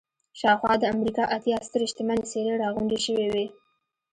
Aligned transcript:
شاوخوا 0.39 0.73
د 0.79 0.83
امريکا 0.93 1.23
اتيا 1.35 1.57
سترې 1.67 1.85
شتمنې 1.91 2.23
څېرې 2.31 2.53
را 2.61 2.67
غونډې 2.75 2.99
شوې 3.05 3.27
وې. 3.33 3.45